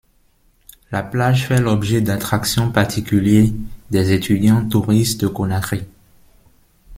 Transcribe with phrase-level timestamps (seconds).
[0.91, 3.53] La plage fait l'objet d'attraction particulier
[3.91, 5.83] des étudiants, touristes de conakry.